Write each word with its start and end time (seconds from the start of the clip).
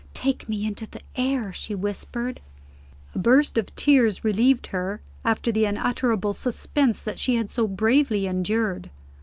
"Take 0.15 0.49
me 0.49 0.65
into 0.65 0.87
the 0.89 1.01
air!" 1.15 1.53
she 1.53 1.75
whispered. 1.75 2.41
A 3.13 3.19
burst 3.19 3.55
of 3.55 3.75
tears 3.75 4.23
relieved 4.25 4.65
her, 4.73 4.99
after 5.23 5.51
the 5.51 5.65
unutterable 5.65 6.33
suspense 6.33 6.99
that 6.99 7.19
she 7.19 7.35
had 7.35 7.51
so 7.51 7.67
bravely 7.67 8.25
endured. 8.25 8.89